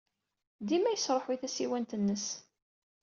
[0.67, 2.25] Dima yesṛuḥuy tasiwant-nnes.